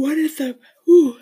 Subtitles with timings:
[0.00, 0.56] What is up?
[0.88, 1.18] Ooh,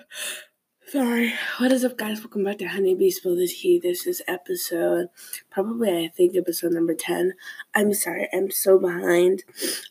[0.86, 1.34] sorry.
[1.58, 2.20] What is up, guys?
[2.20, 3.80] Welcome back to Honeybee Spill the Tea.
[3.80, 5.08] This is episode,
[5.50, 7.32] probably I think episode number 10.
[7.74, 9.42] I'm sorry, I'm so behind.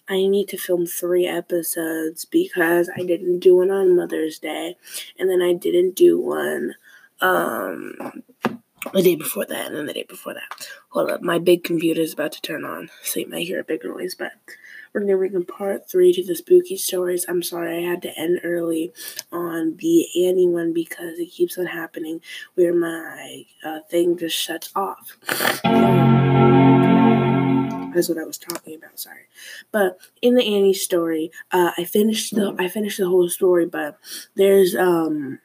[0.08, 4.78] I need to film three episodes because I didn't do one on Mother's Day,
[5.19, 6.76] and then I didn't do one
[7.19, 8.24] um
[8.94, 10.69] the day before that, and then the day before that.
[10.92, 13.65] Hold up, my big computer is about to turn on, so you might hear a
[13.65, 14.31] big noise, but
[14.97, 17.25] we're gonna bring in part three to the spooky stories.
[17.27, 18.91] I'm sorry I had to end early
[19.31, 22.21] on the Annie one because it keeps on happening
[22.55, 25.17] where my uh, thing just shuts off.
[27.93, 28.99] That's what I was talking about.
[28.99, 29.27] Sorry,
[29.71, 33.97] but in the Annie story, uh, I finished the I finished the whole story, but
[34.35, 35.39] there's um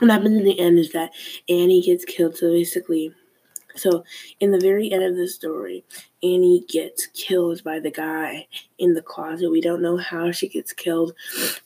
[0.00, 1.12] what happens in the end is that
[1.48, 2.36] Annie gets killed.
[2.36, 3.14] So basically,
[3.78, 4.04] so
[4.40, 5.84] in the very end of the story,
[6.22, 9.50] Annie gets killed by the guy in the closet.
[9.50, 11.12] We don't know how she gets killed,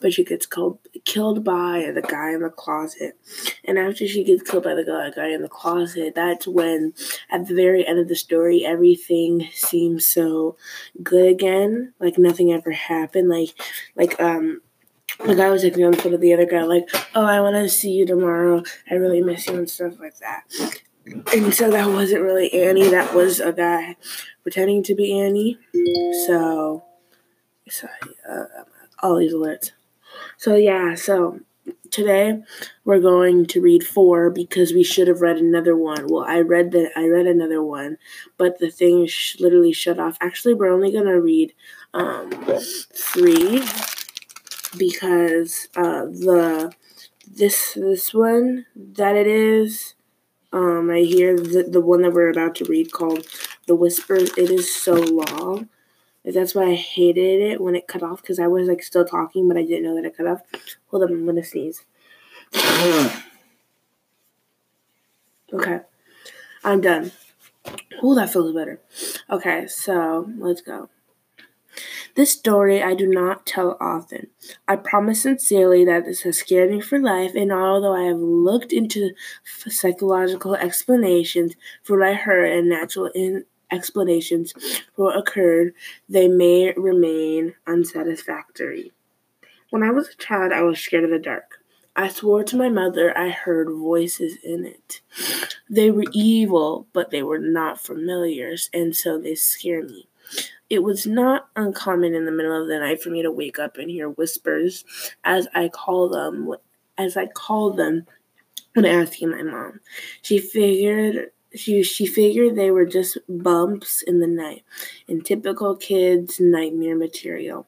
[0.00, 3.18] but she gets killed killed by the guy in the closet.
[3.64, 6.92] And after she gets killed by the guy in the closet, that's when
[7.30, 10.56] at the very end of the story everything seems so
[11.02, 11.94] good again.
[11.98, 13.28] Like nothing ever happened.
[13.28, 13.54] Like
[13.96, 14.60] like um
[15.24, 17.54] the guy was like on the foot of the other guy, like, oh, I want
[17.54, 18.62] to see you tomorrow.
[18.90, 20.44] I really miss you and stuff like that.
[21.06, 22.88] And so that wasn't really Annie.
[22.88, 23.96] That was a guy
[24.42, 25.58] pretending to be Annie.
[26.26, 26.84] So,
[27.68, 27.92] sorry,
[28.28, 28.44] uh,
[29.02, 29.72] all these alerts.
[30.36, 31.40] So yeah, so
[31.90, 32.42] today
[32.84, 36.06] we're going to read four because we should have read another one.
[36.08, 37.98] Well, I read that I read another one,
[38.36, 40.16] but the thing sh- literally shut off.
[40.20, 41.52] Actually, we're only gonna read
[41.94, 42.30] um,
[42.94, 43.62] three
[44.76, 46.72] because uh, the
[47.30, 49.94] this this one that it is
[50.52, 53.26] um, right here the, the one that we're about to read called
[53.66, 55.68] the whisper it is so long.
[56.24, 59.48] That's why i hated it when it cut off because i was like still talking
[59.48, 60.42] but i didn't know that it cut off.
[60.88, 61.84] Hold on i'm gonna sneeze.
[65.54, 65.80] Okay.
[66.64, 67.12] I'm done.
[68.02, 68.80] Oh that feels better.
[69.28, 70.88] Okay so let's go
[72.14, 74.28] this story I do not tell often.
[74.68, 78.72] I promise sincerely that this has scared me for life, and although I have looked
[78.72, 79.10] into
[79.44, 84.52] psychological explanations for what I heard and natural in- explanations
[84.94, 85.74] for what occurred,
[86.08, 88.92] they may remain unsatisfactory.
[89.70, 91.58] When I was a child, I was scared of the dark.
[91.94, 95.00] I swore to my mother I heard voices in it.
[95.68, 100.08] They were evil, but they were not familiars, and so they scare me.
[100.72, 103.76] It was not uncommon in the middle of the night for me to wake up
[103.76, 104.86] and hear whispers,
[105.22, 106.54] as I call them,
[106.96, 108.06] as I called them
[108.72, 109.80] when asking my mom.
[110.22, 114.64] She figured she she figured they were just bumps in the night,
[115.08, 117.66] in typical kids' nightmare material.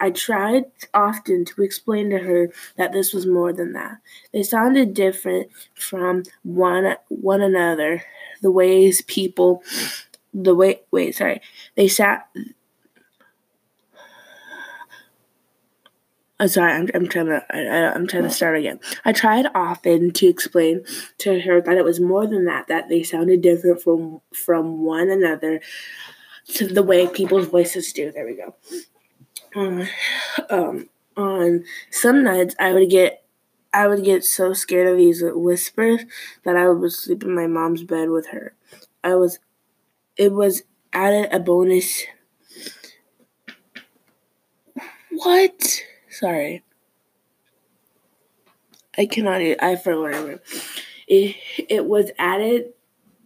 [0.00, 0.64] I tried
[0.94, 3.98] often to explain to her that this was more than that.
[4.32, 8.04] They sounded different from one one another,
[8.40, 9.62] the ways people
[10.32, 11.40] the way wait sorry
[11.74, 12.28] they sat
[16.42, 18.80] I'm sorry, I'm, I'm trying to I, I'm trying to start again.
[19.04, 20.84] I tried often to explain
[21.18, 22.66] to her that it was more than that.
[22.66, 25.60] That they sounded different from from one another
[26.54, 28.10] to the way people's voices do.
[28.10, 28.56] There we go.
[29.54, 29.88] Um,
[30.50, 33.22] um, on some nights, I would get
[33.72, 36.00] I would get so scared of these whispers
[36.44, 38.54] that I would sleep in my mom's bed with her.
[39.04, 39.38] I was
[40.16, 40.62] it was
[40.92, 42.02] added a bonus.
[45.10, 45.82] What?
[46.10, 46.62] Sorry.
[48.96, 49.40] I cannot.
[49.40, 50.40] I forgot.
[51.08, 51.36] It
[51.68, 52.72] it was added.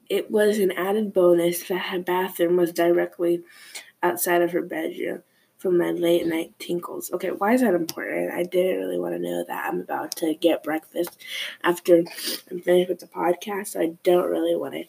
[0.09, 3.43] It was an added bonus that her bathroom was directly
[4.03, 5.23] outside of her bedroom
[5.59, 7.11] from my late night tinkles.
[7.13, 8.33] Okay, why is that important?
[8.33, 9.67] I didn't really want to know that.
[9.67, 11.21] I'm about to get breakfast
[11.65, 12.05] after
[12.51, 14.85] I'm finished with the podcast, so I don't really want to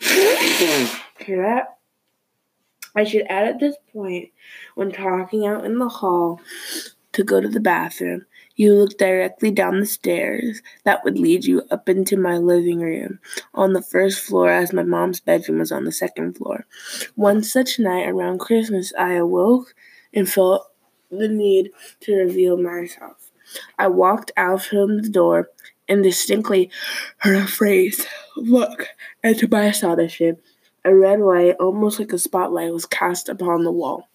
[0.00, 1.78] Hear that?
[2.96, 4.30] I should add at this point,
[4.74, 6.40] when talking out in the hall
[7.12, 8.26] to go to the bathroom,
[8.56, 13.18] you look directly down the stairs that would lead you up into my living room
[13.52, 16.66] on the first floor, as my mom's bedroom was on the second floor.
[17.16, 19.74] One such night around Christmas, I awoke
[20.12, 20.70] and felt
[21.10, 21.70] the need
[22.00, 23.30] to reveal myself.
[23.78, 25.50] I walked out from the door
[25.88, 26.70] and distinctly
[27.18, 28.88] heard a phrase Look,
[29.22, 30.40] and to my astonishment,
[30.84, 34.08] a red light, almost like a spotlight, was cast upon the wall.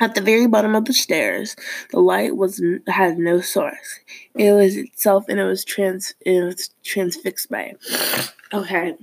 [0.00, 1.56] At the very bottom of the stairs,
[1.90, 4.00] the light was had no source.
[4.36, 8.32] It was itself, and it was trans it was transfixed by it.
[8.52, 8.96] Okay.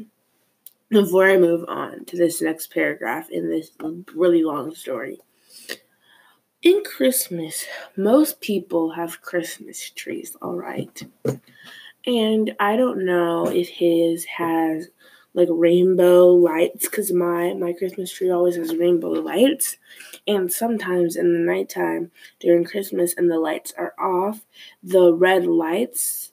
[0.89, 3.71] Before I move on to this next paragraph in this
[4.13, 5.19] really long story,
[6.61, 7.65] in Christmas,
[7.97, 11.03] most people have Christmas trees, all right.
[12.07, 14.89] And I don't know if his has
[15.33, 19.77] like rainbow lights because my my Christmas tree always has rainbow lights.
[20.27, 24.45] And sometimes in the nighttime during Christmas and the lights are off,
[24.83, 26.31] the red lights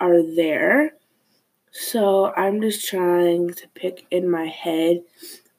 [0.00, 0.94] are there.
[1.72, 5.02] So I'm just trying to pick in my head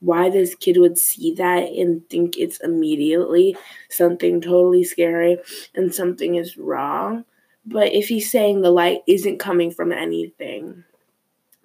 [0.02, 3.58] why this kid would see that and think it's immediately
[3.90, 5.38] something totally scary
[5.76, 7.26] and something is wrong.
[7.66, 10.84] But if he's saying the light isn't coming from anything,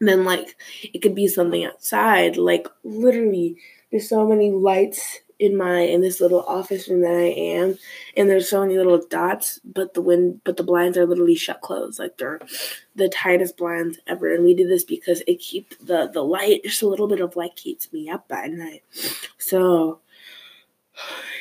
[0.00, 2.37] then like it could be something outside.
[2.37, 3.56] Like literally,
[3.91, 7.79] there's so many lights in my in this little office room that I am,
[8.17, 11.62] and there's so many little dots, but the wind but the blinds are literally shut
[11.62, 12.41] closed, like they're
[12.94, 14.35] the tightest blinds ever.
[14.35, 17.37] And we do this because it keeps the the light, just a little bit of
[17.37, 18.82] light keeps me up at night.
[19.38, 20.00] So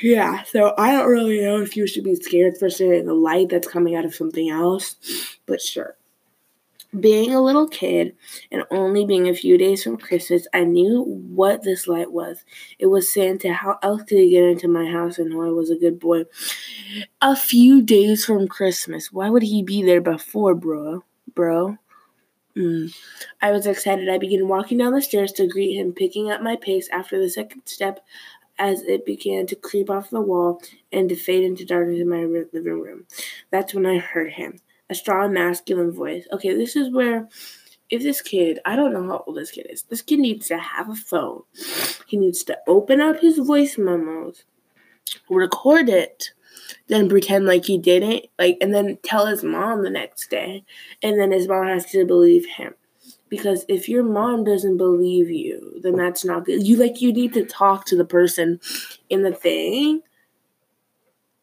[0.01, 3.49] yeah, so I don't really know if you should be scared for seeing the light
[3.49, 4.95] that's coming out of something else,
[5.45, 5.95] but sure.
[6.99, 8.15] Being a little kid
[8.51, 12.43] and only being a few days from Christmas, I knew what this light was.
[12.79, 13.53] It was Santa.
[13.53, 16.23] How else could he get into my house and know I was a good boy?
[17.21, 19.11] A few days from Christmas.
[19.11, 21.03] Why would he be there before, bro?
[21.35, 21.77] Bro?
[22.55, 22.91] Mm.
[23.41, 24.09] I was excited.
[24.09, 27.29] I began walking down the stairs to greet him, picking up my pace after the
[27.29, 28.03] second step
[28.59, 30.61] as it began to creep off the wall
[30.91, 33.05] and to fade into darkness in my living room.
[33.49, 34.59] That's when I heard him
[34.89, 36.27] a strong masculine voice.
[36.31, 37.29] Okay, this is where
[37.89, 40.57] if this kid, I don't know how old this kid is, this kid needs to
[40.57, 41.43] have a phone.
[42.07, 44.43] He needs to open up his voice memos,
[45.29, 46.31] record it,
[46.87, 50.63] then pretend like he didn't, like, and then tell his mom the next day.
[51.01, 52.75] And then his mom has to believe him.
[53.29, 56.65] Because if your mom doesn't believe you, then that's not good.
[56.65, 58.59] You like you need to talk to the person
[59.09, 60.01] in the thing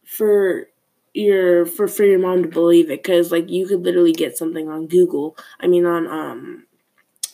[0.05, 0.69] for
[1.15, 4.69] your for for your mom to believe it because like you could literally get something
[4.69, 5.37] on Google.
[5.61, 6.67] I mean on um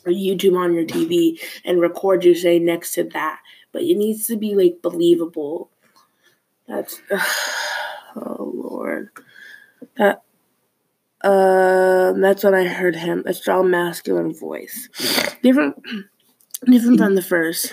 [0.07, 3.41] YouTube on your TV and record you say next to that,
[3.73, 5.71] but it needs to be like believable.
[6.69, 7.01] That's
[8.17, 9.11] oh lord,
[9.97, 10.23] that
[11.23, 13.23] uh that's when I heard him.
[13.27, 14.89] A strong masculine voice,
[15.43, 15.83] different
[16.65, 17.73] different from the first.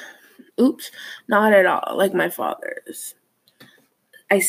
[0.60, 0.92] Oops,
[1.28, 3.16] not at all like my father's.
[4.32, 4.42] I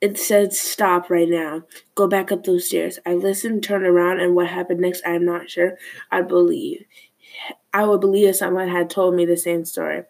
[0.00, 1.62] it said stop right now.
[1.94, 2.98] Go back up those stairs.
[3.06, 5.78] I listened, turned around, and what happened next, I am not sure.
[6.10, 6.84] I believe.
[7.76, 10.04] I would believe if someone had told me the same story.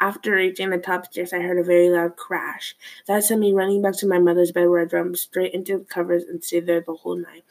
[0.00, 2.74] After reaching the top stairs, I heard a very loud crash.
[3.06, 5.84] That sent me running back to my mother's bed where I jumped straight into the
[5.84, 7.44] covers and stayed there the whole night.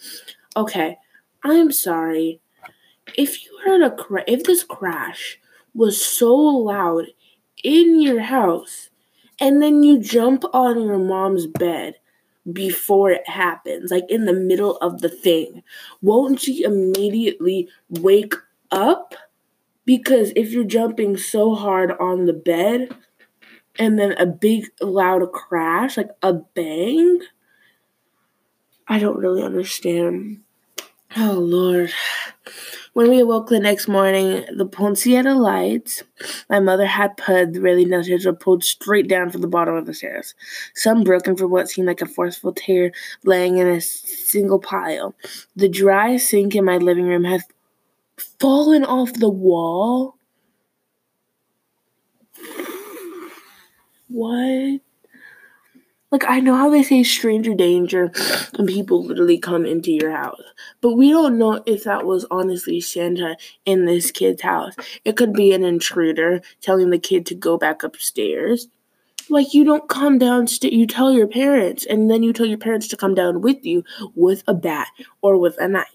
[0.57, 0.97] Okay,
[1.45, 2.41] I'm sorry.
[3.17, 5.39] If you heard a crash, if this crash
[5.73, 7.05] was so loud
[7.63, 8.89] in your house,
[9.39, 11.95] and then you jump on your mom's bed
[12.51, 15.63] before it happens, like in the middle of the thing,
[16.01, 18.33] won't she immediately wake
[18.69, 19.15] up?
[19.85, 22.95] Because if you're jumping so hard on the bed
[23.77, 27.19] and then a big loud crash, like a bang,
[28.87, 30.41] I don't really understand.
[31.15, 31.91] Oh, Lord.
[32.93, 36.03] When we awoke the next morning, the Ponciata lights
[36.47, 39.87] my mother had put the really nutters were pulled straight down from the bottom of
[39.87, 40.35] the stairs,
[40.75, 42.91] some broken from what seemed like a forceful tear
[43.23, 45.15] laying in a single pile.
[45.55, 47.41] The dry sink in my living room had
[48.17, 50.15] fallen off the wall.
[54.07, 54.81] What?
[56.13, 58.11] Like, I know how they say stranger danger
[58.53, 60.43] and people literally come into your house,
[60.79, 64.75] but we don't know if that was honestly Santa in this kid's house.
[65.03, 68.67] It could be an intruder telling the kid to go back upstairs.
[69.27, 72.87] Like, you don't come downstairs, you tell your parents, and then you tell your parents
[72.89, 74.89] to come down with you with a bat
[75.23, 75.87] or with a knife.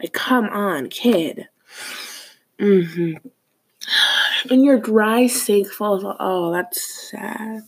[0.00, 1.48] Like, come on, kid.
[2.60, 3.28] Mm hmm
[4.50, 6.04] and your dry sink falls.
[6.20, 7.62] Oh, that's sad.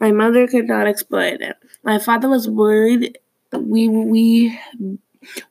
[0.00, 1.56] My mother could not explain it.
[1.82, 3.18] My father was worried
[3.52, 4.60] we we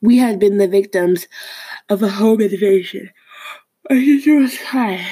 [0.01, 1.27] we had been the victims
[1.89, 3.09] of a home invasion.
[3.89, 5.05] My sister was high.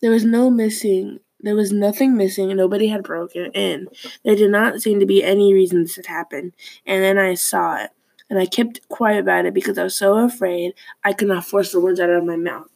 [0.00, 1.20] There was no missing.
[1.40, 2.54] There was nothing missing.
[2.56, 3.88] Nobody had broken in.
[4.24, 6.52] There did not seem to be any reason this had happened.
[6.86, 7.90] And then I saw it.
[8.30, 11.72] And I kept quiet about it because I was so afraid I could not force
[11.72, 12.68] the words out of my mouth.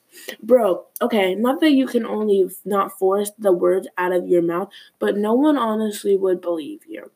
[0.42, 4.68] Bro, okay, not that you can only not force the words out of your mouth,
[4.98, 7.10] but no one honestly would believe you.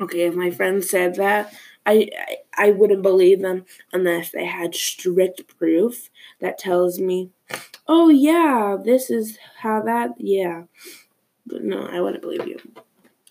[0.00, 1.52] Okay, if my friend said that,
[1.84, 2.08] I,
[2.56, 6.08] I, I wouldn't believe them unless they had strict proof
[6.40, 7.30] that tells me,
[7.88, 10.64] oh yeah, this is how that, yeah.
[11.46, 12.58] But no, I wouldn't believe you.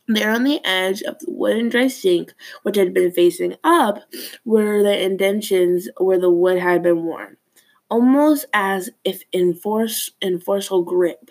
[0.09, 2.33] There on the edge of the wooden dry sink,
[2.63, 3.99] which had been facing up,
[4.45, 7.35] were the indentions where the wood had been worn,
[7.89, 11.29] almost as if in force in forceful grip.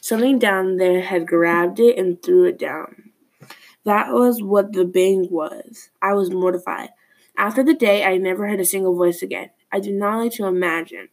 [0.00, 3.12] Something down there had grabbed it and threw it down.
[3.84, 5.90] That was what the bang was.
[6.02, 6.90] I was mortified.
[7.36, 9.50] After the day, I never heard a single voice again.
[9.70, 11.08] I do not like to imagine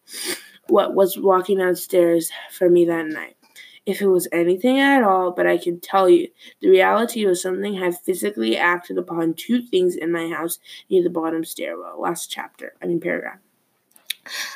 [0.70, 3.38] what was walking downstairs for me that night
[3.86, 6.28] if it was anything at all, but I can tell you
[6.62, 11.10] the reality was something had physically acted upon two things in my house near the
[11.10, 12.02] bottom stairwell.
[12.02, 13.40] Last chapter, I mean paragraph.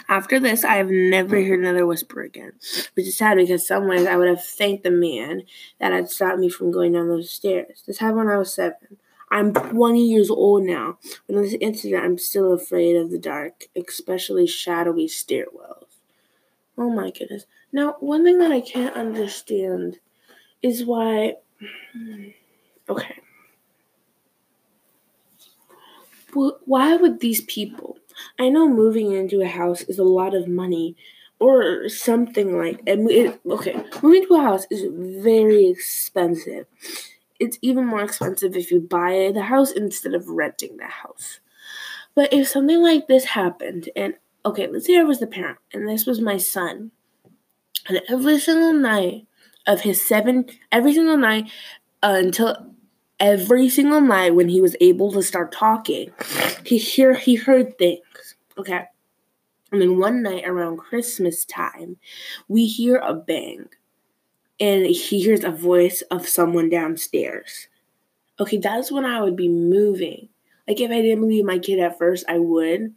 [0.08, 2.54] After this, I have never heard another whisper again,
[2.96, 5.44] which is sad because some ways I would have thanked the man
[5.80, 7.84] that had stopped me from going down those stairs.
[7.86, 8.98] This happened when I was seven.
[9.32, 10.98] I'm 20 years old now.
[11.28, 15.86] But in this incident, I'm still afraid of the dark, especially shadowy stairwells.
[16.78, 17.46] Oh my goodness.
[17.72, 20.00] Now, one thing that I can't understand
[20.62, 21.36] is why.
[22.90, 23.16] Okay.
[26.66, 27.98] Why would these people?
[28.40, 30.96] I know moving into a house is a lot of money,
[31.40, 33.40] or something like it.
[33.46, 36.66] Okay, moving to a house is very expensive.
[37.40, 41.40] It's even more expensive if you buy the house instead of renting the house.
[42.14, 45.88] But if something like this happened, and okay, let's say I was the parent, and
[45.88, 46.92] this was my son,
[47.90, 49.28] and every single night
[49.68, 51.52] of his seven, every single night
[52.02, 52.74] uh, until
[53.20, 56.12] every single night when he was able to start talking,
[56.64, 58.36] he hear he heard things.
[58.58, 58.86] Okay.
[59.72, 61.98] And then one night around Christmas time,
[62.48, 63.68] we hear a bang.
[64.60, 67.68] And he hears a voice of someone downstairs.
[68.40, 70.30] Okay, that's when I would be moving.
[70.68, 72.94] Like if I didn't believe my kid at first, I would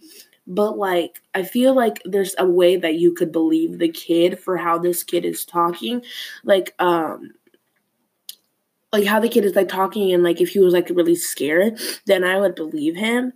[0.46, 4.56] but like I feel like there's a way that you could believe the kid for
[4.56, 6.02] how this kid is talking.
[6.44, 7.32] Like um
[8.92, 11.80] like how the kid is like talking and like if he was like really scared,
[12.06, 13.32] then I would believe him.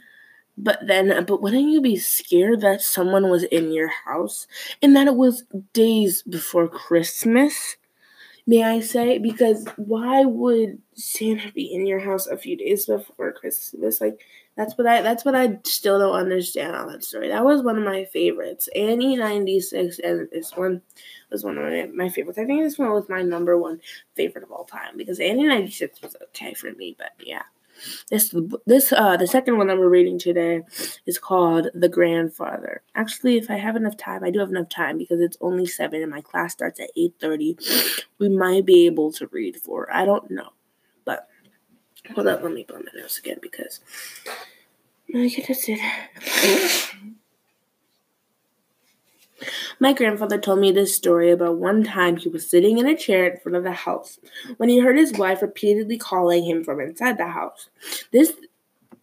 [0.59, 4.47] But then but wouldn't you be scared that someone was in your house
[4.83, 7.77] and that it was days before Christmas?
[8.47, 9.19] May I say?
[9.19, 14.01] Because why would Santa be in your house a few days before Christmas?
[14.01, 14.21] Like
[14.57, 17.29] that's what I that's what I still don't understand on that story.
[17.29, 18.69] That was one of my favorites.
[18.75, 20.81] Annie ninety six and this one
[21.31, 22.39] was one of my, my favorites.
[22.39, 23.81] I think this one was my number one
[24.15, 27.43] favorite of all time because Annie ninety six was okay for me, but yeah.
[28.11, 28.35] This
[28.65, 30.63] this uh the second one that we're reading today
[31.05, 32.81] is called The Grandfather.
[32.95, 36.01] Actually, if I have enough time, I do have enough time because it's only seven
[36.01, 37.59] and my class starts at eight thirty.
[38.19, 40.53] We might be able to read for I don't know.
[42.15, 43.81] Hold up, let me blow my nose again because
[45.09, 45.69] my goodness
[49.79, 53.27] my grandfather told me this story about one time he was sitting in a chair
[53.27, 54.19] in front of the house
[54.57, 57.69] when he heard his wife repeatedly calling him from inside the house.
[58.13, 58.33] This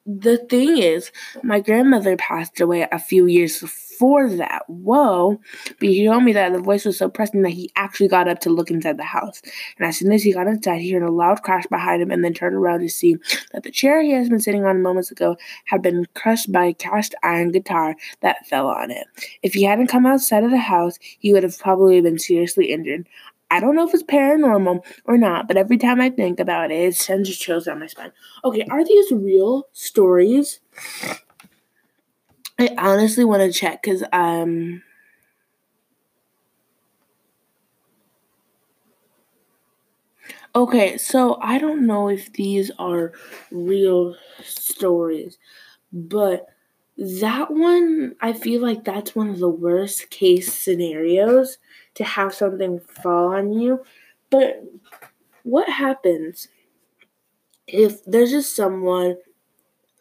[0.05, 1.11] the thing is,
[1.43, 4.63] my grandmother passed away a few years before that.
[4.67, 5.39] Whoa.
[5.79, 8.39] But he told me that the voice was so pressing that he actually got up
[8.39, 9.41] to look inside the house.
[9.77, 12.23] And as soon as he got inside, he heard a loud crash behind him and
[12.23, 13.15] then turned around to see
[13.53, 16.73] that the chair he had been sitting on moments ago had been crushed by a
[16.73, 19.07] cast iron guitar that fell on it.
[19.41, 23.07] If he hadn't come outside of the house, he would have probably been seriously injured.
[23.55, 26.75] I don't know if it's paranormal or not, but every time I think about it,
[26.79, 28.11] it sends chills down my spine.
[28.43, 30.59] Okay, are these real stories?
[32.59, 34.81] I honestly want to check because um.
[40.55, 43.11] Okay, so I don't know if these are
[43.51, 45.37] real stories,
[45.91, 46.47] but
[46.97, 51.57] that one, I feel like that's one of the worst case scenarios
[51.95, 53.83] to have something fall on you.
[54.29, 54.63] But
[55.43, 56.47] what happens
[57.67, 59.17] if there's just someone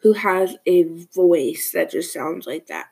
[0.01, 0.83] who has a
[1.13, 2.87] voice that just sounds like that?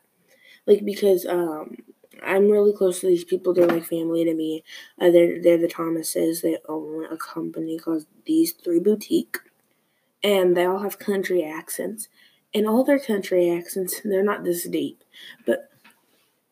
[0.65, 1.75] Like because um
[2.23, 3.53] I'm really close to these people.
[3.53, 4.63] They're like family to me.
[4.99, 6.41] Uh, they're they're the Thomases.
[6.41, 9.39] They own a company called These Three Boutique,
[10.23, 12.09] and they all have country accents.
[12.53, 15.03] And all their country accents, they're not this deep,
[15.45, 15.70] but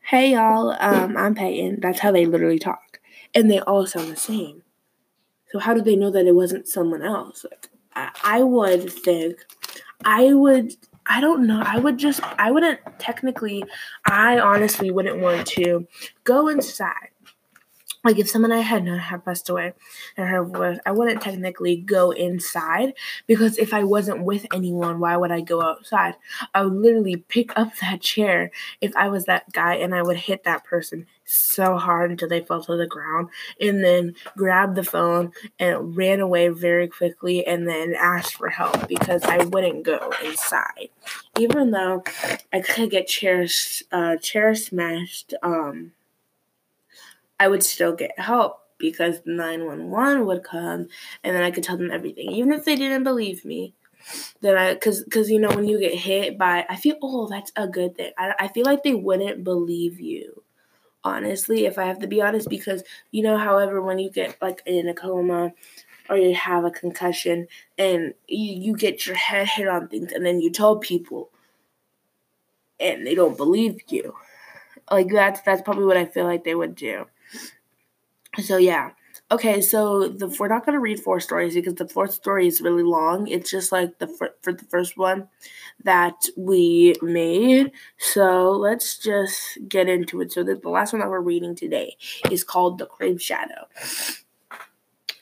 [0.10, 1.82] hey y'all, um, I'm Peyton.
[1.82, 3.00] That's how they literally talk.
[3.36, 4.64] And they all sound the same.
[5.52, 7.46] So how do they know that it wasn't someone else?
[7.48, 9.46] Like, I, I would think,
[10.04, 10.74] I would,
[11.06, 13.64] I don't know, I would just, I wouldn't technically,
[14.08, 15.88] I honestly wouldn't want to
[16.24, 17.09] go inside
[18.04, 19.74] like if someone I had known had passed away
[20.16, 22.94] and her voice, I wouldn't technically go inside
[23.28, 26.16] because if I wasn't with anyone, why would I go outside?
[26.54, 30.18] I would literally pick up that chair if I was that guy and I would
[30.18, 33.30] hit that person so hard until they fell to the ground
[33.60, 38.88] and then grabbed the phone and ran away very quickly and then asked for help
[38.88, 40.90] because I wouldn't go inside.
[41.38, 42.04] Even though
[42.52, 45.92] I could get chairs uh chair smashed, um
[47.40, 50.88] I would still get help because 911 would come
[51.24, 52.32] and then I could tell them everything.
[52.32, 53.74] Even if they didn't believe me,
[54.42, 57.52] then I, cause, cause you know, when you get hit by, I feel, oh, that's
[57.56, 58.12] a good thing.
[58.18, 60.44] I, I feel like they wouldn't believe you,
[61.04, 64.62] honestly, if I have to be honest, because you know, however, when you get like
[64.66, 65.54] in a coma
[66.10, 70.26] or you have a concussion and you, you get your head hit on things and
[70.26, 71.30] then you tell people
[72.80, 74.16] and they don't believe you.
[74.90, 77.06] Like that's that's probably what I feel like they would do.
[78.42, 78.92] So yeah.
[79.32, 82.84] Okay, so the we're not gonna read four stories because the fourth story is really
[82.84, 83.28] long.
[83.28, 85.28] It's just like the for, for the first one
[85.84, 87.72] that we made.
[88.00, 90.32] So let's just get into it.
[90.32, 91.96] So the, the last one that we're reading today
[92.32, 93.68] is called The Crib Shadow.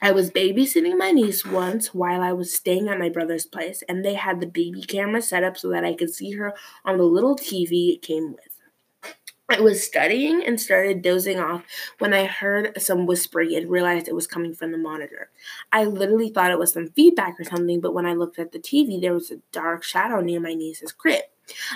[0.01, 4.05] I was babysitting my niece once while I was staying at my brother's place, and
[4.05, 6.53] they had the baby camera set up so that I could see her
[6.85, 8.56] on the little TV it came with.
[9.49, 11.63] I was studying and started dozing off
[11.99, 15.29] when I heard some whispering and realized it was coming from the monitor.
[15.71, 18.59] I literally thought it was some feedback or something, but when I looked at the
[18.59, 21.21] TV, there was a dark shadow near my niece's crib.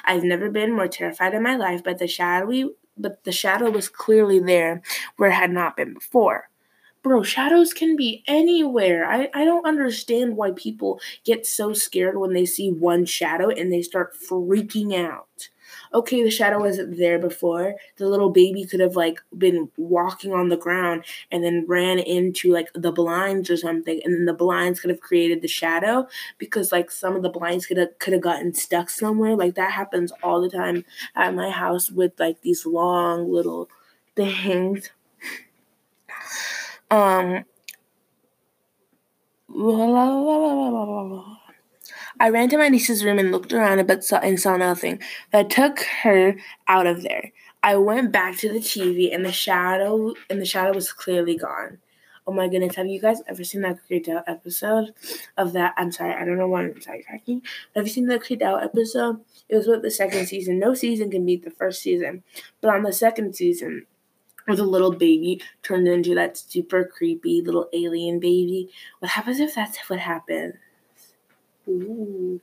[0.04, 3.88] I've never been more terrified in my life, but the shadowy but the shadow was
[3.90, 4.82] clearly there
[5.16, 6.50] where it had not been before.
[7.04, 9.10] Bro, shadows can be anywhere.
[9.10, 13.72] I, I don't understand why people get so scared when they see one shadow and
[13.72, 15.50] they start freaking out
[15.94, 17.76] okay, the shadow wasn't there before.
[17.98, 22.52] The little baby could have like been walking on the ground and then ran into
[22.52, 26.08] like the blinds or something, and then the blinds could have created the shadow
[26.38, 29.36] because like some of the blinds could have could have gotten stuck somewhere.
[29.36, 33.70] Like that happens all the time at my house with like these long little
[34.16, 34.90] things.
[36.90, 37.46] Um
[42.22, 45.00] I ran to my niece's room and looked around but saw and saw nothing.
[45.32, 46.36] That took her
[46.68, 47.31] out of there.
[47.64, 51.79] I went back to the TV and the shadow and the shadow was clearly gone.
[52.27, 54.94] Oh my goodness, have you guys ever seen that creeped out episode
[55.36, 55.74] of that?
[55.77, 57.42] I'm sorry, I don't know why I'm sidetracking.
[57.75, 59.22] Have you seen the creeped out episode?
[59.50, 60.60] It was with the second season.
[60.60, 62.22] No season can beat the first season.
[62.62, 63.88] But on the second season,
[64.46, 68.70] where the little baby turned into that super creepy little alien baby.
[69.00, 70.53] What happens if that's what happens?
[71.68, 72.42] Ooh.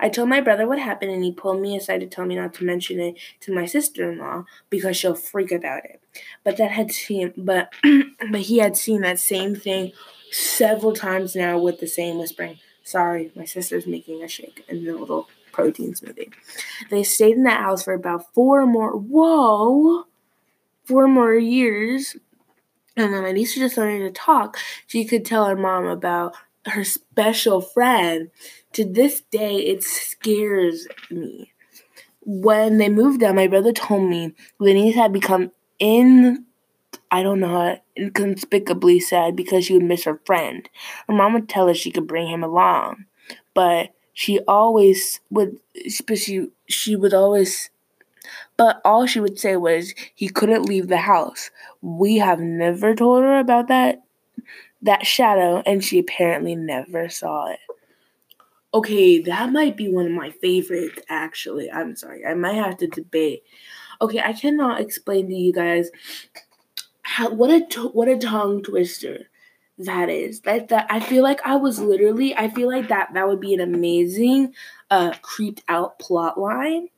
[0.00, 2.54] I told my brother what happened and he pulled me aside to tell me not
[2.54, 6.00] to mention it to my sister-in-law because she'll freak about it.
[6.44, 7.72] But that had seen but
[8.30, 9.92] but he had seen that same thing
[10.30, 12.58] several times now with the same whispering.
[12.82, 16.32] Sorry, my sister's making a shake and a little protein smoothie.
[16.90, 20.04] They stayed in that house for about four more whoa
[20.88, 22.16] four more years.
[22.96, 24.56] And then my niece just started to talk.
[24.86, 26.34] She could tell her mom about
[26.70, 28.30] her special friend.
[28.72, 31.52] To this day, it scares me.
[32.24, 36.44] When they moved out, my brother told me Denise had become in
[37.10, 40.68] I don't know, inconspicably sad because she would miss her friend.
[41.06, 43.06] Her mom would tell her she could bring him along,
[43.54, 45.58] but she always would.
[46.06, 47.70] But she she would always.
[48.56, 51.50] But all she would say was he couldn't leave the house.
[51.80, 54.02] We have never told her about that
[54.82, 57.58] that shadow, and she apparently never saw it.
[58.74, 61.70] Okay, that might be one of my favorites, actually.
[61.70, 63.42] I'm sorry, I might have to debate.
[64.00, 65.90] Okay, I cannot explain to you guys
[67.02, 69.28] how what a what a tongue twister
[69.78, 70.40] that is.
[70.40, 72.36] That that I feel like I was literally.
[72.36, 74.54] I feel like that that would be an amazing,
[74.90, 76.88] uh, creeped out plot line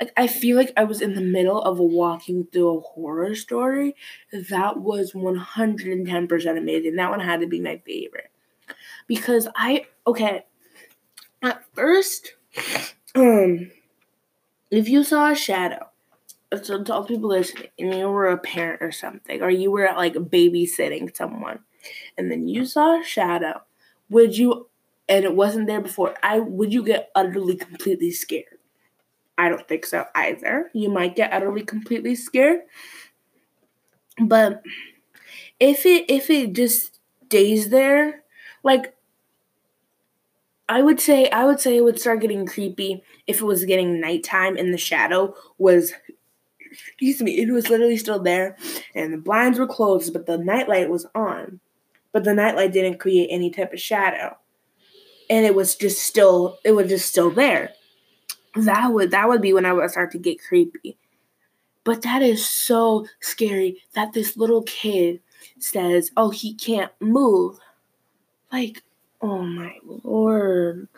[0.00, 3.94] like I feel like I was in the middle of walking through a horror story.
[4.32, 6.96] That was 110% amazing.
[6.96, 8.30] That one had to be my favorite.
[9.06, 10.46] Because I okay,
[11.42, 12.34] at first
[13.14, 13.70] um
[14.70, 15.88] if you saw a shadow,
[16.62, 19.90] so to all people listening, and you were a parent or something, or you were
[19.96, 21.60] like babysitting someone,
[22.16, 23.62] and then you saw a shadow,
[24.08, 24.68] would you
[25.08, 28.59] and it wasn't there before, I would you get utterly completely scared?
[29.40, 30.70] I don't think so either.
[30.74, 32.60] You might get utterly completely scared.
[34.20, 34.62] But
[35.58, 38.22] if it if it just stays there,
[38.62, 38.94] like
[40.68, 43.98] I would say I would say it would start getting creepy if it was getting
[43.98, 45.94] nighttime and the shadow was
[46.70, 48.58] excuse me, it was literally still there
[48.94, 51.60] and the blinds were closed, but the nightlight was on.
[52.12, 54.36] But the nightlight didn't create any type of shadow.
[55.30, 57.72] And it was just still it was just still there
[58.54, 60.96] that would that would be when I would start to get creepy.
[61.84, 65.20] But that is so scary that this little kid
[65.58, 67.58] says, oh, he can't move.
[68.52, 68.82] Like,
[69.22, 70.88] oh my lord.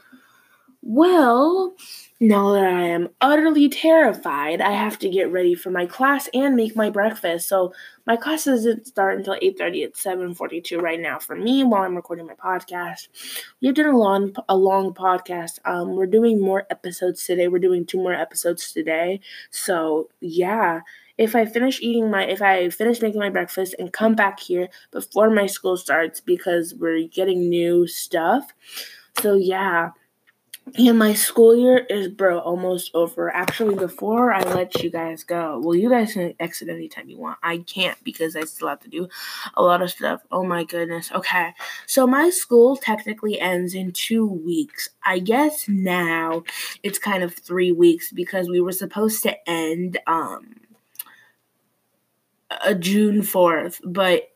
[0.84, 1.74] Well,
[2.18, 6.56] now that I am utterly terrified, I have to get ready for my class and
[6.56, 7.48] make my breakfast.
[7.48, 7.72] So
[8.04, 9.84] my class doesn't start until 8:30.
[9.84, 13.08] It's 7:42 right now for me while I'm recording my podcast.
[13.60, 15.60] We've done a long a long podcast.
[15.64, 17.46] Um, we're doing more episodes today.
[17.46, 19.20] We're doing two more episodes today.
[19.50, 20.80] So yeah,
[21.16, 24.68] if I finish eating my if I finish making my breakfast and come back here
[24.90, 28.52] before my school starts because we're getting new stuff.
[29.20, 29.90] So yeah.
[30.78, 33.34] And my school year is, bro, almost over.
[33.34, 37.38] Actually, before I let you guys go, well, you guys can exit anytime you want.
[37.42, 39.08] I can't because I still have to do
[39.54, 40.22] a lot of stuff.
[40.30, 41.12] Oh my goodness.
[41.12, 41.52] Okay.
[41.86, 44.88] So my school technically ends in two weeks.
[45.04, 46.44] I guess now
[46.82, 50.54] it's kind of three weeks because we were supposed to end, um,
[52.64, 54.31] a June 4th, but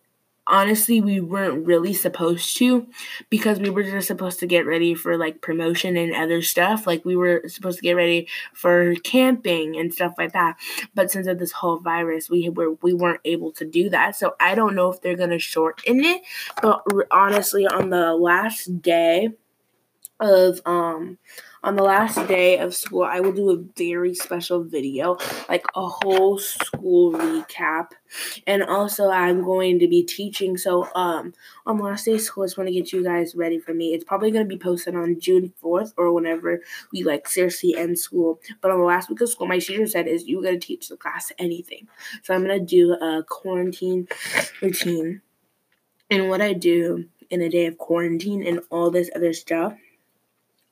[0.47, 2.87] honestly we weren't really supposed to
[3.31, 6.87] because we were just supposed to get ready for like promotion and other stuff.
[6.87, 10.57] Like we were supposed to get ready for camping and stuff like that.
[10.95, 14.17] But since of this whole virus we were we weren't able to do that.
[14.17, 16.23] So i don't know if they're gonna shorten it
[16.63, 19.31] but honestly on the last day
[20.21, 21.19] of um
[21.63, 25.17] on the last day of school, I will do a very special video,
[25.49, 27.89] like a whole school recap.
[28.47, 30.57] And also, I'm going to be teaching.
[30.57, 31.35] So, um,
[31.67, 33.95] on last day of school, I just want to get you guys ready for me.
[33.95, 36.61] It's probably going to be posted on June 4th or whenever
[36.93, 38.41] we like seriously end school.
[38.61, 40.89] But on the last week of school, my teacher said, is you got to teach
[40.89, 41.89] the class anything.
[42.23, 44.09] So, I'm going to do a quarantine
[44.61, 45.23] routine.
[46.11, 49.75] And what I do in a day of quarantine and all this other stuff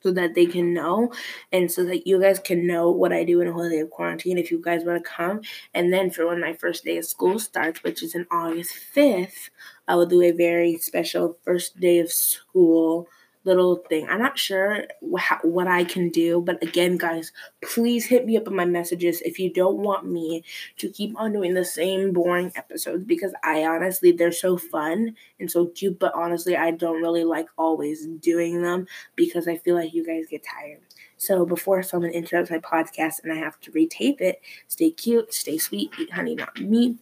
[0.05, 1.11] so that they can know
[1.51, 3.91] and so that you guys can know what I do in a whole day of
[3.91, 5.41] quarantine if you guys want to come.
[5.73, 9.51] And then for when my first day of school starts, which is in August 5th,
[9.89, 13.09] I will do a very special first day of school
[13.45, 14.09] little thing.
[14.09, 18.47] I'm not sure wh- what I can do, but again, guys, please hit me up
[18.47, 20.45] in my messages if you don't want me
[20.79, 25.51] to keep on doing the same boring episodes because I honestly, they're so fun and
[25.51, 29.95] so cute, but honestly, I don't really like always doing them because I feel like
[29.95, 30.81] you guys get tired.
[31.17, 35.59] So before someone interrupts my podcast and I have to retape it, stay cute, stay
[35.59, 36.99] sweet, eat honey, not meat.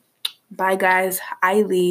[0.51, 1.21] Bye, guys.
[1.43, 1.91] I leave.